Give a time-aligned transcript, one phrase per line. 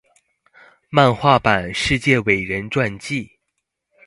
[0.89, 3.37] 漫畫版世界偉人傳記